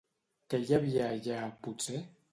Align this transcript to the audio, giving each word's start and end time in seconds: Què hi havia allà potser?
Què 0.53 0.61
hi 0.63 0.73
havia 0.77 1.11
allà 1.13 1.45
potser? 1.69 2.05